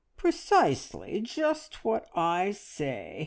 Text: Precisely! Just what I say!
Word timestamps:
Precisely! 0.17 1.21
Just 1.21 1.85
what 1.85 2.09
I 2.15 2.53
say! 2.53 3.19